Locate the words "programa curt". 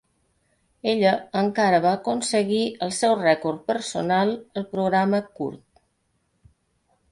4.75-5.63